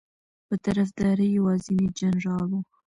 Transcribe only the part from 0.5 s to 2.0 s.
طرفداری یوازینی